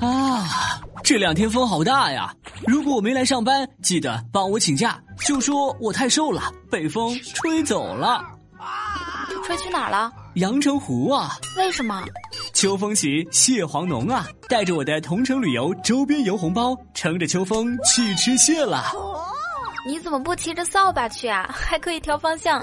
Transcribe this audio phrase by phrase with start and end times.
[0.00, 2.34] 啊，这两天风好大呀！
[2.66, 8.24] 如果我没来上班，记得帮我请假，就说我太瘦了，被风吹走了。
[9.44, 10.12] 吹去哪儿了？
[10.34, 11.36] 阳澄湖啊！
[11.56, 12.04] 为什么？
[12.54, 14.26] 秋风起，蟹黄浓啊！
[14.48, 18.84] 带着我的同城旅游周边游红包，乘着秋风去吃蟹了。
[19.86, 21.48] 你怎么不骑着扫把去啊？
[21.52, 22.62] 还可以调方向。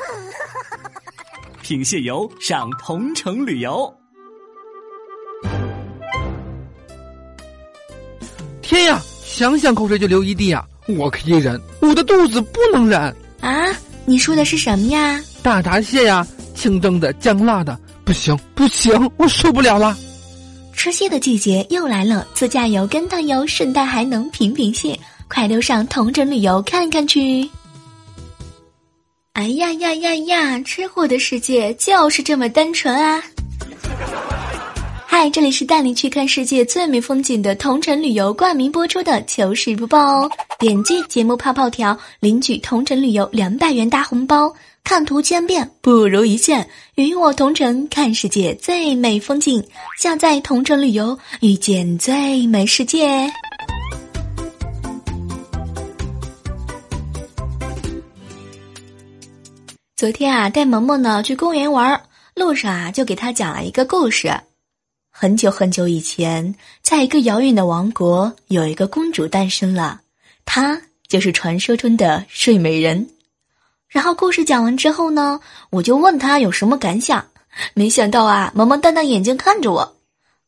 [1.61, 3.93] 品蟹游，上同城旅游。
[8.67, 9.01] 天呀！
[9.23, 10.61] 想想口水就流一地呀！
[10.89, 12.99] 我可以忍，我的肚子不能忍
[13.39, 13.65] 啊！
[14.03, 15.21] 你说的是什么呀？
[15.41, 19.97] 大闸蟹呀，清蒸的、酱辣的，不行不行，我受不了了。
[20.73, 24.99] 吃蟹的季节又来了，自驾游、跟团游，顺带还能品品蟹，
[25.29, 27.49] 快溜上同城旅游看看去！
[29.31, 30.59] 哎呀呀呀呀！
[30.63, 33.23] 吃货的世界就是这么单纯啊！
[35.19, 40.31] 嗨，这里是带你去看世界最美风景的同城旅游冠名播出的糗事播报哦！
[40.59, 49.65] 点击节目泡泡条领取同城旅游两百元大红包，看图千遍不如一见，与我同城看世界最美风景，
[49.97, 53.27] 下载同城旅游，遇见最美世界。
[59.95, 61.99] 昨天啊，带萌萌呢去公园玩，
[62.35, 64.31] 路上啊就给他讲了一个故事。
[65.19, 69.99] 很久很久以前，在一个遥远的王国，有一个公主诞生了，
[70.45, 73.09] 她就是传说中的睡美人。
[73.87, 75.39] 然后故事讲完之后呢，
[75.71, 77.25] 我就问她有什么感想。
[77.73, 79.97] 没想到啊，萌萌瞪大眼睛看着我，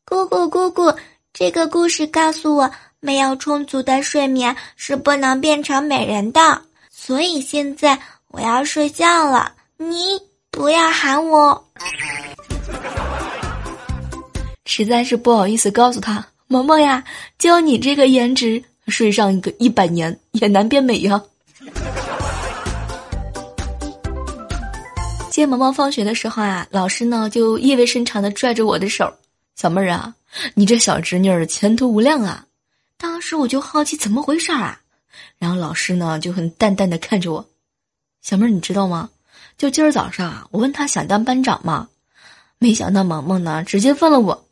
[0.05, 0.93] 姑姑姑姑，
[1.33, 6.61] 这个故事告诉我，没有充足的睡眠是不能变成美人的。
[6.91, 11.65] 所以现在我要睡觉了，你不要喊我。
[14.71, 17.03] 实在是不好意思告诉他，萌萌呀，
[17.39, 21.19] 就你这个颜值，睡上一个一百年也难变美呀。
[25.31, 29.11] 接萌萌放学的时候啊，老师呢就意味深长的拽着我的手，
[29.55, 30.13] 小妹儿啊，
[30.53, 32.45] 你这小侄女儿前途无量啊。
[32.95, 34.79] 当时我就好奇怎么回事啊，
[35.39, 37.43] 然后老师呢就很淡淡的看着我，
[38.21, 39.09] 小妹儿你知道吗？
[39.57, 41.87] 就今儿早上啊，我问他想当班长吗？
[42.59, 44.45] 没想到萌萌呢直接问了我。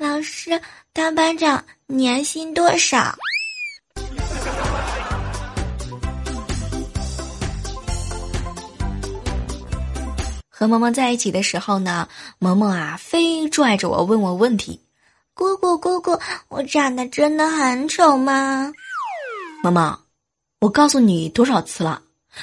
[0.00, 0.60] 老师，
[0.92, 3.16] 当班长年薪多少？
[10.48, 12.08] 和萌萌在一起的时候呢，
[12.38, 14.80] 萌萌啊，非拽着我问我问题。
[15.34, 16.16] 姑姑，姑姑，
[16.46, 18.72] 我长得真的很丑吗？
[19.64, 19.98] 萌萌，
[20.60, 22.00] 我告诉你多少次了，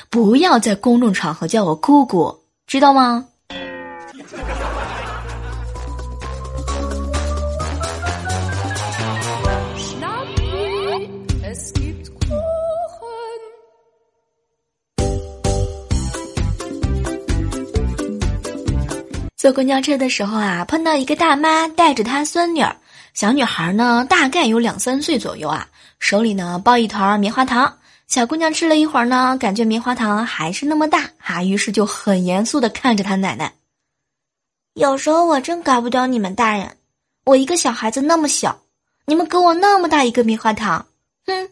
[0.09, 3.29] 不要在公众场合叫我姑姑，知道吗？
[19.45, 22.75] 坐公交车的时候啊，碰到一个大妈带着她孙女儿，
[23.13, 25.67] 小女孩呢大概有两三岁左右啊，
[25.99, 27.77] 手里呢抱一团棉花糖。
[28.07, 33.53] 小姑娘吃了一会儿呢，感觉棉花糖还是那么大哈，于是就很严肃的看着她奶奶。
[34.73, 36.77] 有时候我真搞不懂你们大人，
[37.23, 38.59] 我一个小孩子那么小，
[39.05, 40.87] 你们给我那么大一个棉花糖，
[41.27, 41.49] 哼，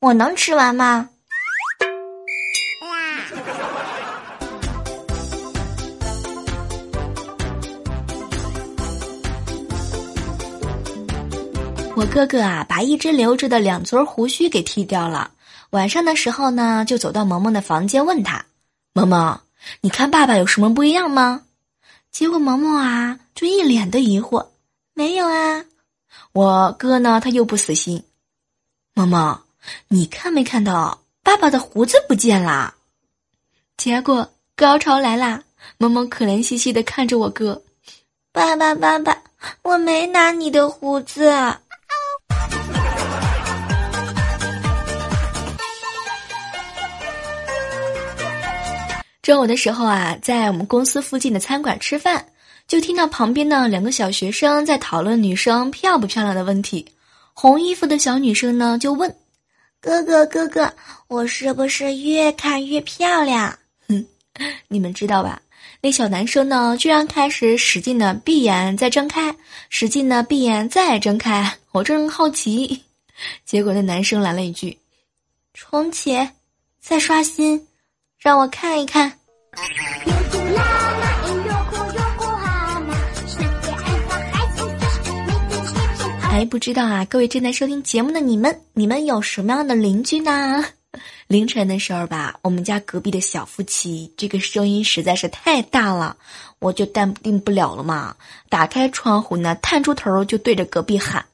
[0.00, 1.10] 我能吃完吗？
[11.96, 15.30] 我哥哥啊，把一直留着的两撮胡须给剃掉了。
[15.70, 18.44] 晚上的时候呢，就走到萌萌的房间，问他
[18.92, 19.40] ：“萌萌，
[19.80, 21.42] 你看爸爸有什么不一样吗？”
[22.10, 24.44] 结果萌萌啊，就一脸的疑惑
[24.92, 25.64] ：“没有啊。”
[26.32, 28.02] 我哥呢，他又不死心
[28.94, 29.40] ：“萌萌，
[29.86, 32.74] 你看没看到爸爸的胡子不见啦？”
[33.78, 35.44] 结果高潮来啦！
[35.78, 37.62] 萌萌可怜兮兮的看着我哥
[38.32, 39.22] ：“爸爸，爸爸，
[39.62, 41.32] 我没拿你的胡子。”
[49.24, 52.26] 中午的时候啊，在我们公司附近的餐馆吃饭，
[52.68, 56.84] 就听到旁边呢两个小学生在讨论女生漂不漂亮的问题。
[57.32, 59.16] 红衣服的小女生呢，就问
[59.80, 60.70] ：“哥哥，哥哥，
[61.08, 64.04] 我是不是越看越漂亮？” 哼，
[64.68, 65.40] 你们知道吧？
[65.80, 69.34] 那小男生呢，居然开始使劲的闭眼再睁开，
[69.70, 71.50] 使劲的闭眼再睁开。
[71.72, 72.82] 我正好奇，
[73.46, 74.78] 结果那男生来了一句
[75.54, 76.28] ：“重启，
[76.78, 77.66] 再刷新。”
[78.24, 79.12] 让我看一看。
[86.30, 90.64] 哎不知道啊，各位正在收听节目的你们，你们有什么样的邻居呢？
[91.28, 96.16] 凌晨的时候吧，我们家隔壁的小夫妻，这个声音实在是太大了，
[96.60, 98.16] 我就淡定不了了嘛。
[98.48, 101.26] 打开窗户呢，探出头就对着隔壁喊：“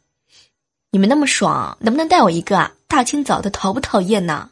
[0.91, 2.73] 你们那么爽，能不能带我一个啊？
[2.89, 4.51] 大清早的，讨不讨厌呢？”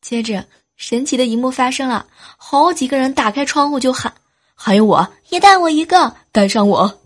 [0.00, 0.46] 接着，
[0.82, 2.04] 神奇的一幕发生了，
[2.36, 4.12] 好几个人打开窗户就喊
[4.52, 6.92] ：“还有我也带我一个，带上我。”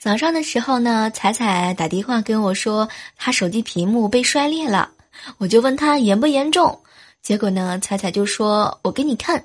[0.00, 4.88] 早上的时候呢，彩彩打电话跟我说，她手机屏幕被摔裂了，
[5.36, 6.80] 我就问她严不严重，
[7.20, 9.44] 结果呢，彩彩就说：“我给你看。”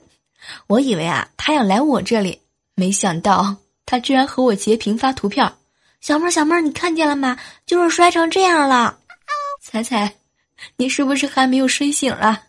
[0.67, 2.39] 我以为啊，她要来我这里，
[2.75, 3.53] 没想到
[3.87, 5.49] 他居然和我截屏发图片。
[6.01, 7.37] 小妹儿，小妹儿，你看见了吗？
[7.65, 8.97] 就是摔成这样了。
[9.61, 10.13] 彩彩，
[10.75, 12.43] 你是不是还没有睡醒啊？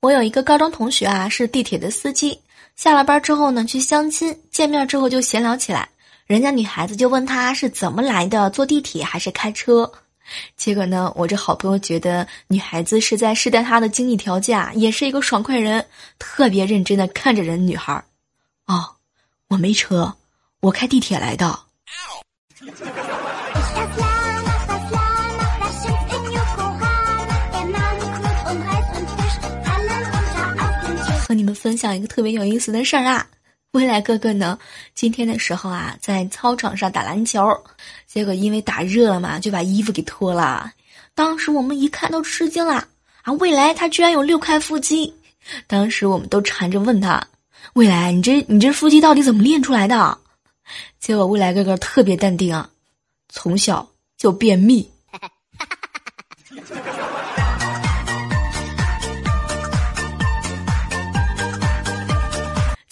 [0.00, 2.38] 我有一个高中同学啊，是地铁的司机。
[2.76, 5.88] 下了班之后呢，去相亲，见面之后就闲聊起来。
[6.26, 9.90] 人家女孩子就问他是怎么来的，坐地铁还是开车？
[10.56, 15.84] 结果呢，我这好朋友觉得女孩子是在试探他的经济条件，也是一个爽快人，
[16.18, 18.04] 特别认真的看着人女孩儿。
[18.66, 18.96] 哦，
[19.48, 20.14] 我没车，
[20.60, 21.58] 我开地铁来的。
[31.26, 33.26] 和你们分享一个特别有意思的事儿啊！
[33.72, 34.58] 未来哥哥呢，
[34.94, 37.42] 今天的时候啊，在操场上打篮球，
[38.06, 40.70] 结果因为打热了嘛，就把衣服给脱了。
[41.14, 42.86] 当时我们一看都吃惊了
[43.22, 43.32] 啊！
[43.34, 45.14] 未来他居然有六块腹肌，
[45.66, 47.26] 当时我们都缠着问他
[47.72, 50.18] ：“未来，你这你这腹肌到底怎么练出来的？”
[51.00, 52.68] 结果未来哥哥特别淡定啊，
[53.30, 53.88] 从小
[54.18, 54.86] 就便秘。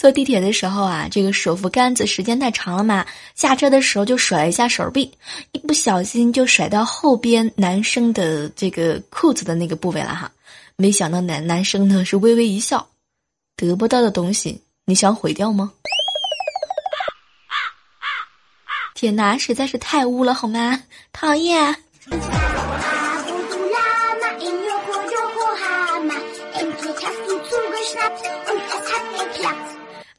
[0.00, 3.04] 坐地铁的时候啊，这个手扶杆子时间太长了嘛，
[3.34, 5.12] 下车的时候就甩一下手臂，
[5.52, 10.32] 一不小心就甩到后边男生的这个裤子的那个部位了哈。
[10.76, 12.88] 没想到男男生呢是微微一笑，
[13.56, 15.70] 得不到的东西你想毁掉吗？
[18.94, 20.82] 天哪，实在是太污了好吗？
[21.12, 21.76] 讨厌。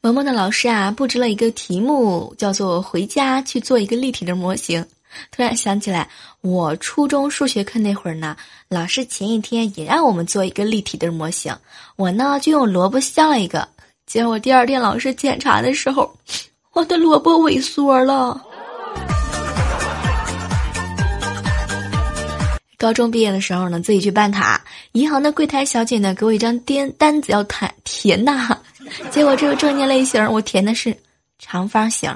[0.04, 4.84] 萌萌的老师啊，布置了一个题目，叫做“回家去做一个立体的模型”。
[5.30, 6.08] 突然想起来，
[6.40, 8.36] 我初中数学课那会儿呢，
[8.68, 11.54] 老师前一天也让我们做一个立体的模型，
[11.94, 13.68] 我呢就用萝卜削了一个。
[14.04, 16.12] 结果第二天老师检查的时候，
[16.74, 18.44] 我的萝卜萎缩了。
[22.82, 28.58] 高中毕业的时候呢，自己去办卡，银行的柜台小姐呢给我一张单单子要填填呐。
[29.12, 30.92] 结果这个证件类型我填的是
[31.38, 32.12] 长方形。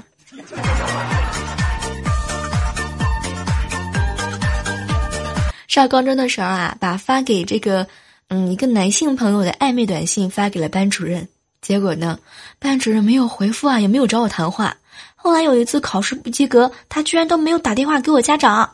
[5.69, 7.87] 上高中的时候啊，把发给这个
[8.27, 11.29] 嗯一个男性朋友的暧昧短信发给了班主任，
[11.63, 12.19] 结果呢，
[12.59, 14.77] 班主任没有回复啊，也没有找我谈话。
[15.15, 18.69] 后来有一次考试不及格，他居然都没有打电话给我家长。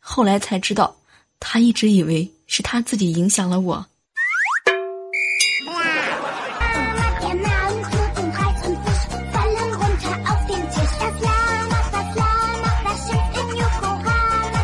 [0.00, 0.96] 后来才知道，
[1.44, 3.84] 他一直以为是他自己影响了我。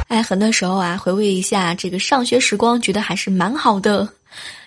[0.08, 4.08] 哎很多时候啊，回味一下这个上学时光，觉得还是蛮好的。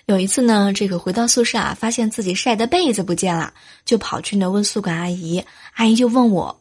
[0.06, 3.52] 有一次呢，这个回到宿舍啊，发现自己晒的被子不见了，
[3.84, 6.60] 就跑去呢问宿管阿姨，阿姨就问我：“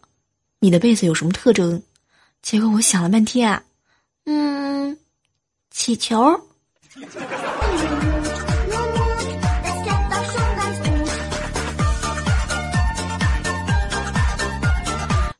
[0.60, 1.81] 你的被子有什么特征？”
[2.41, 3.63] 结果我想了半天啊，
[4.25, 4.98] 嗯，
[5.72, 6.40] 气球。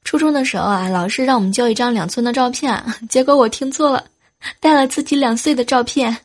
[0.03, 4.03] 初中的时候啊，老师让我们交一张两寸的照片， 结果我听错了，
[4.59, 6.15] 带了自己两岁的照片。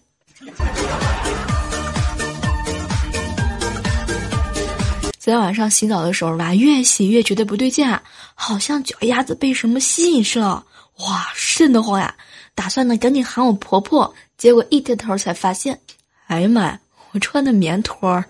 [5.18, 8.00] 昨天晚上洗澡的时候吧，越洗越觉得不对劲啊，
[8.34, 12.14] 好像脚丫子被什么吸引似的，哇，瘆得慌呀！
[12.56, 15.78] 打算呢赶紧喊我婆婆，结果一低头才发现，
[16.26, 16.80] 哎呀妈呀，
[17.12, 18.10] 我穿的棉拖。
[18.10, 18.24] 儿。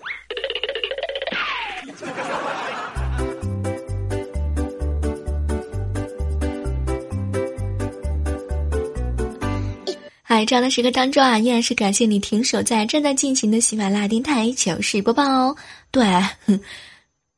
[10.21, 15.55] 嗨这样的时刻当中啊，依然是感谢你停守在正在进行的喜马拉雅电台糗事播报哦。
[15.89, 16.05] 对，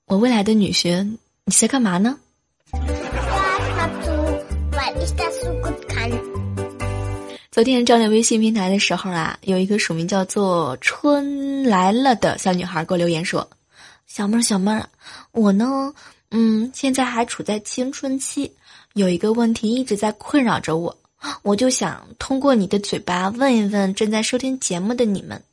[0.07, 1.03] 我未来的女婿，
[1.45, 2.17] 你在干嘛呢？
[7.59, 13.45] 昨天整理微信平台的时候啊，有一个署名叫做“春来了”的小女孩给我留言说
[14.07, 14.87] ：“小妹儿，小妹儿，
[15.33, 15.93] 我呢，
[16.31, 18.49] 嗯，现在还处在青春期，
[18.93, 20.97] 有一个问题一直在困扰着我，
[21.41, 25.43] 我就想通过你的嘴巴问一问正在收听节目的你们，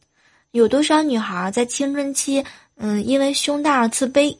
[0.52, 2.44] 有多少女孩在青春期，
[2.76, 4.32] 嗯，因为胸大而自卑？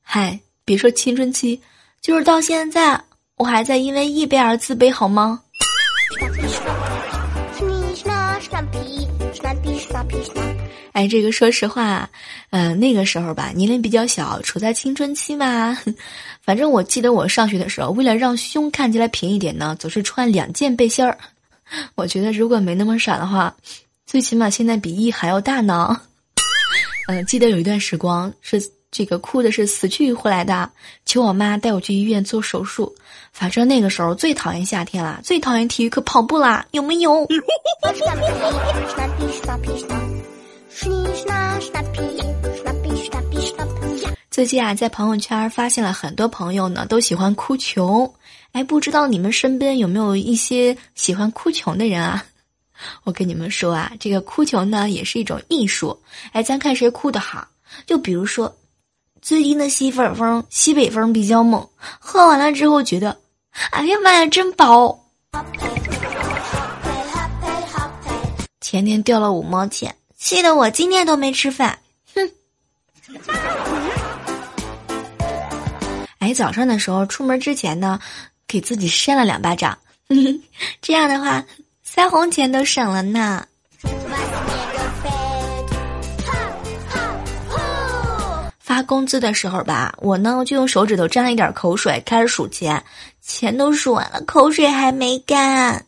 [0.00, 1.60] 嗨，别说青春期，
[2.00, 3.02] 就是到现在。”
[3.42, 5.40] 我还在因为一杯而自卑，好吗？
[10.92, 12.08] 哎，这个说实话，
[12.50, 15.76] 嗯，那个时候吧，年龄比较小，处在青春期嘛。
[16.40, 21.18] 反正我记得我上学的时候，为了让胸看起来平一点呢，总是穿两件背心儿。
[21.96, 23.52] 我觉得如果没那么傻的话，
[24.06, 26.00] 最起码现在比一还要大呢。
[27.08, 28.62] 嗯， 记得有一段时光是。
[28.92, 30.70] 这个哭的是死去活来的，
[31.06, 32.94] 求我妈带我去医院做手术。
[33.32, 37.26] 反正那个时候最讨厌夏天了，最讨厌体育课跑步啦，有没有？
[44.30, 48.12] 最近啊，在朋友圈发现了很多朋友呢，都喜欢哭穷。
[48.52, 52.22] 哎，不知道你们身边有没有一些喜欢哭穷的人啊？
[53.04, 55.98] 我跟你们说啊，这个哭穷呢，也是一种艺术。
[56.32, 57.48] 哎，咱看谁哭的好，
[57.86, 58.54] 就比如说。
[59.22, 61.64] 最近的西北风，西北风比较猛，
[62.00, 63.16] 喝完了之后觉得，
[63.70, 64.98] 哎呀妈呀，真饱。
[68.60, 71.78] 前天掉了五毛钱，气得我今天都没吃饭。
[72.12, 72.30] 哼。
[76.18, 78.00] 哎，早上的时候出门之前呢，
[78.48, 79.78] 给自己扇了两巴掌，
[80.82, 81.44] 这样的话，
[81.86, 83.46] 腮红钱都省了呢。
[88.72, 92.82] 发工资的时候吧，我呢就用手指头沾了一点口水，开始数钱，
[93.20, 95.84] 钱都数完了，口水还没干。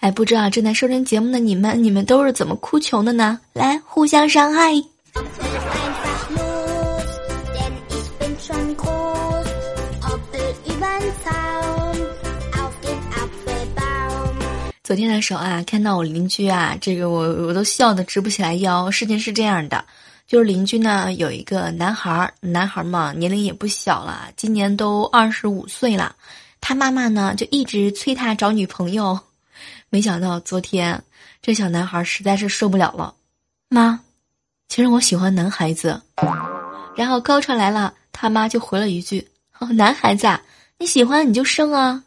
[0.00, 3.40] 哎，不知道正在收听节目的你们，你们都是怎么哭穷的呢？
[3.54, 4.74] 来，互相伤害。
[14.92, 18.90] 昨天的时候啊，看到我邻居啊，这个我我都笑得直不起来腰。
[18.90, 19.82] 事情是这样的，
[20.26, 26.14] 就是邻居呢有一个男孩儿，男孩儿嘛年龄也不小了，今年都二十五岁了。
[26.60, 29.18] 他妈妈呢就一直催他找女朋友，
[29.88, 31.02] 没想到昨天
[31.40, 33.14] 这小男孩实在是受不了了，
[33.70, 33.98] 妈，
[34.68, 36.02] 其实我喜欢男孩子。
[36.94, 39.26] 然后高潮来了，他妈就回了一句
[39.58, 40.38] ：“哦，男孩子，啊
[40.76, 42.04] 你喜欢你就生啊。”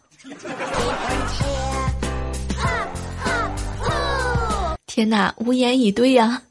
[4.96, 6.42] 天哪，无言以对呀！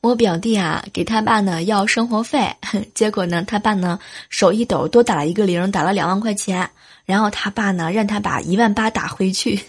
[0.00, 2.52] 我表弟啊，给他爸呢要生活费，
[2.94, 3.96] 结果呢，他爸呢
[4.28, 6.68] 手一抖，多打了一个零，打了两万块钱，
[7.04, 9.60] 然后他爸呢让他把一万八打回去，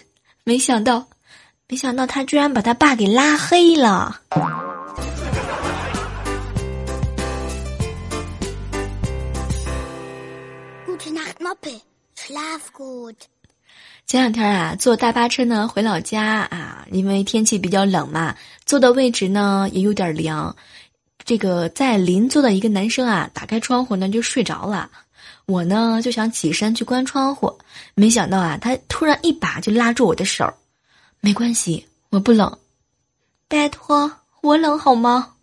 [0.42, 1.06] 没想到，
[1.68, 4.22] 没想到他居然把他爸给拉黑了。
[12.30, 13.16] Love good，
[14.06, 20.56] 前两天啊，坐大巴车呢回老家啊，因为天气比较冷嘛，坐的位置呢也有点凉。
[21.22, 24.90] 这个在邻座的一个男生啊，打开窗户呢就睡着了。
[25.44, 27.58] 我呢就想起身去关窗户，
[27.94, 30.50] 没想到啊，他突然一把就拉住我的手。
[31.20, 32.58] 没关系，我不冷。
[33.48, 35.34] 拜托，我冷好吗？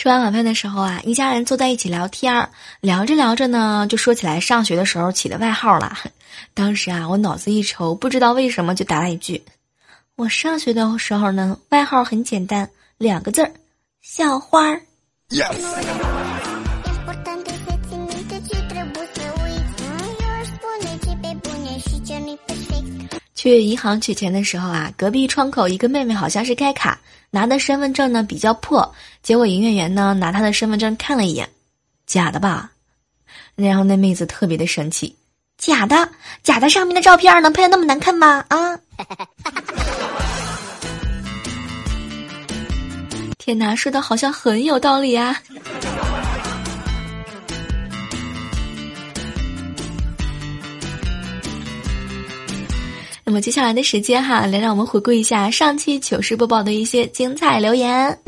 [0.00, 2.48] 吃完晚饭的时候啊，一家人坐在一起聊天儿，
[2.80, 5.94] 聊着聊着呢，就说起来上学的时候起的外号了。
[6.54, 9.44] 当时啊，我脑子一抽，不知道为什么就答了一句
[10.16, 12.66] ：“我上学的时候呢，外号很简单，
[12.96, 13.52] 两个字儿，
[14.00, 14.80] 校花儿。”
[23.34, 26.98] 去银行取钱的时候啊，隔壁窗口一个妹妹好像是开卡，
[27.30, 31.48] 拿的身份证呢比较破，结果营业员呢拿他的身份证看了一眼，
[32.06, 32.72] 假的吧？
[33.54, 35.16] 然后那妹子特别的生气，
[35.58, 36.08] 假的，
[36.42, 38.44] 假的上面的照片能拍的那么难看吗？
[38.48, 38.78] 啊！
[43.38, 45.40] 天哪，说的好像很有道理啊。
[53.30, 58.18] 那么接下来的时间哈，来让我们回顾一下上期糗事播报的一些精彩留言。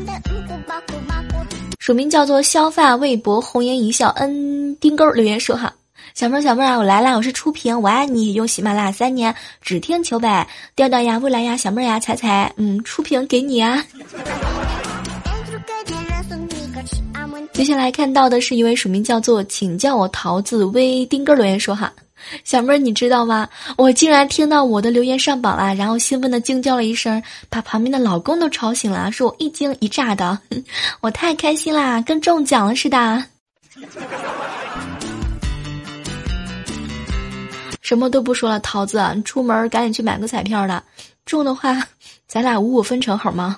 [1.77, 5.73] 署名叫做削发未博红颜一笑恩丁钩留言说哈。
[6.13, 7.17] 小妹儿，小妹儿啊，我来啦！
[7.17, 8.31] 我是初萍，我爱你。
[8.31, 13.85] 用喜马拉雅三年，只听糗百调调呀，未来呀，小妹儿呀，彩彩，嗯，初萍给你啊。
[17.51, 21.91] 接下来看到的是一位署名叫做“请叫我桃子微丁哥”留言说哈，
[22.43, 23.47] 小妹儿你知道吗？
[23.77, 30.37] 我竟然听到我的留言上榜了，然后兴奋的惊叫了一声，把旁边的老公都吵醒了，说我一惊一乍的，
[31.01, 33.25] 我太开心啦，跟中奖了似的。
[37.81, 40.83] 什么都不说了，桃子，你出门赶紧去买个彩票了，
[41.25, 41.85] 中的话，
[42.27, 43.57] 咱俩五五分成好吗？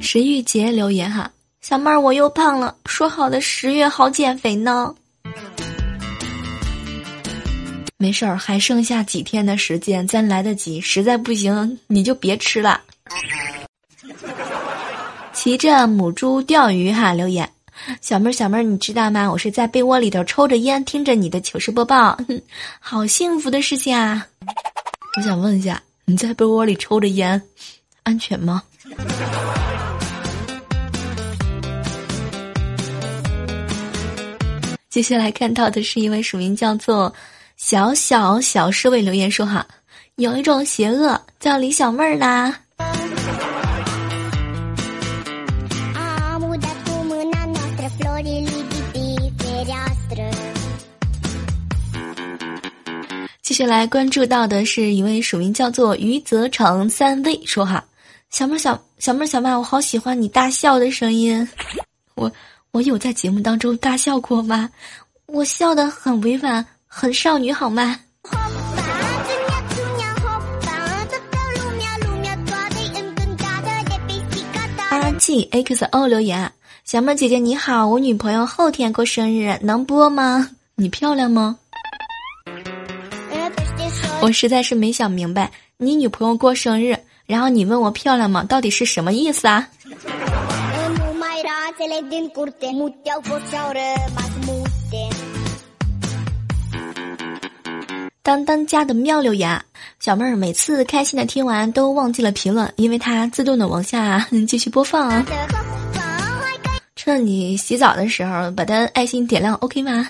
[0.00, 1.28] 石玉洁留言哈，
[1.68, 4.94] 小妹儿我又胖了，说好的十月好减肥呢？
[7.96, 10.80] 没事儿，还剩下几天的时间，咱来得及。
[10.80, 12.80] 实在不行，你就别吃了。
[15.32, 17.50] 骑着母猪钓鱼哈，留言。
[18.00, 19.28] 小妹儿，小妹儿，你知道吗？
[19.28, 22.16] 我是在被窝里头抽着烟，听着你的糗事播报，
[22.78, 24.24] 好幸福的事情啊！
[25.16, 27.42] 我想问一下，你在被窝里抽着烟，
[28.04, 28.62] 安全吗？
[34.96, 37.12] 接下来看到的是一位署名叫做
[37.58, 39.66] “小小小侍卫”留言说：“哈，
[40.14, 42.58] 有一种邪恶叫李小妹儿啦。”
[53.42, 57.84] 接下来关注到的是一位署名叫做余泽成三 V 说哈，
[58.30, 61.46] 小妹小小妹小妹，我好喜欢你大笑的声音，
[62.14, 62.32] 我
[62.76, 64.68] 我有在节目当中大笑过吗？
[65.24, 67.98] 我笑的很委婉，很少女好吗
[74.90, 76.52] ？R G X O 留言，
[76.84, 80.50] 小妹姐姐你好，我女朋友后天过生日，能播吗？
[80.74, 81.56] 你漂亮吗？
[84.20, 88.44] 我实在是没想明白，你女朋友过生日，然后你问我漂亮吗？
[88.44, 89.66] 到底是什么意思啊？
[98.22, 99.62] 当当家的妙留言，
[100.00, 105.22] 小妹儿每次开心的听完都忘记了评论，因为它自动的往下继续播放。
[106.94, 110.08] 趁你洗澡的时候把它爱心点亮，OK 吗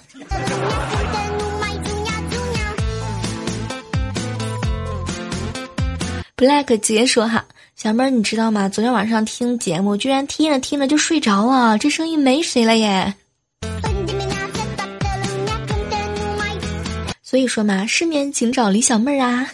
[6.37, 7.45] ？Black 直接说哈，
[7.77, 8.71] 小妹儿你知道吗？
[8.71, 11.77] 昨天晚上听节目，居然听着听着就睡着了！
[11.77, 13.13] 这声音没谁了耶。
[17.23, 19.51] 所以说嘛，失眠请找李小妹儿啊。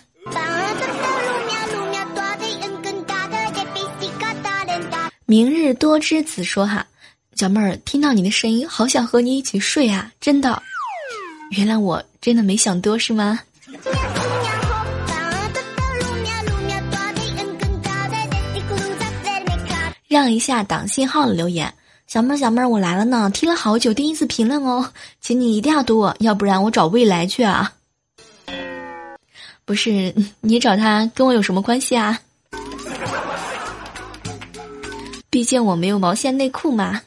[5.27, 6.87] 明日多之子说哈，
[7.35, 10.13] 小妹儿听到你的声音，好想和你一起睡啊！
[10.21, 10.63] 真的，
[11.57, 13.41] 原谅我真的没想多是吗？
[20.13, 21.73] 让一下挡信号的留言，
[22.07, 27.73] 小妹儿小妹儿我来了呢，听了好久，第一次评论哦，请你一定要读我，要不然我找未来去啊。
[29.65, 32.21] 不是你找他跟我有什么关系啊？
[35.31, 37.01] 毕竟我没有毛线内裤嘛。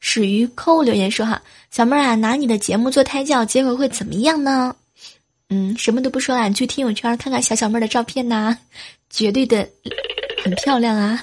[0.00, 4.74] 始于扣留言说哈，小妹儿啊，拿你的节目做胎教，结果会怎么样呢？
[5.50, 8.58] 嗯，什么都不说了，你去听友圈看看小小妹儿的照片呐。
[9.12, 9.68] 绝对的
[10.42, 11.22] 很漂亮啊！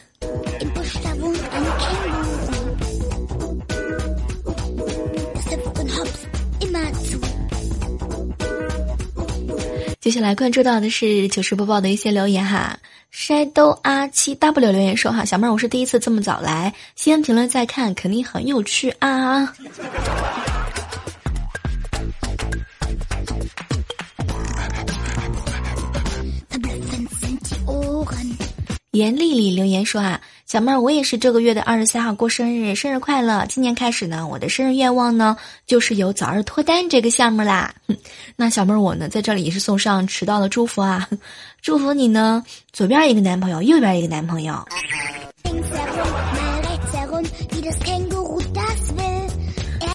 [10.00, 12.78] 接下来关注到的是糗事播报的一些留言哈
[13.14, 19.54] ，shadow 阿七 w 留言说哈，小妹儿我是第一次这么早来，先评论再看，肯定很有趣啊。
[29.00, 33.46] 严丽丽留言说啊，小妹儿，我也是这个月的二十三号过生日，生日快乐！
[33.48, 37.74] 今年开始呢，我的生日愿望呢，就是有早日脱单这个项目啦。
[38.36, 41.08] 那小妹儿我呢，在这里也是送上迟到的祝福啊，
[41.64, 44.54] 祝福你呢，左边一个男朋友，右边一个男朋友。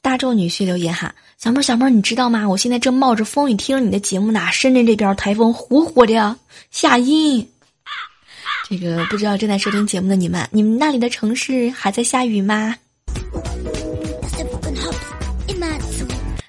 [0.01, 2.49] 大众女婿留言哈，小妹儿小妹儿，你知道吗？
[2.49, 6.37] 我现在正冒着风雨听着你的节目呢，深圳这边台风呼呼的
[6.71, 7.47] 下阴。
[8.67, 12.75] 这个不知道正在收听节目的你们，你们那里的城市还在下雨吗？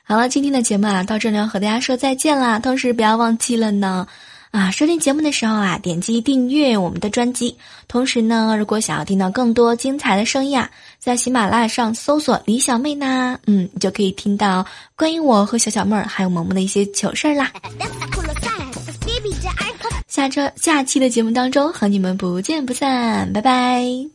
[0.07, 2.59] 好了，今天的节目啊，到这里要和大家说再见啦。
[2.59, 4.07] 同时不要忘记了呢，
[4.51, 7.57] 啊，收听节目的时候啊，点击订阅我们的专辑。
[7.87, 17.51] 同时呢，如果想要听到更多精彩的声音啊，在喜马拉雅上搜索“李小妹”呢，嗯，就可以听到关于我和小小妹儿还有萌萌的一些糗事儿啦。
[20.15, 24.14] 下周下期的节目当中和你们不见不散，拜拜。